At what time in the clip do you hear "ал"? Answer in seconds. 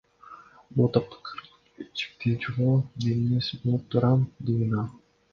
4.85-4.89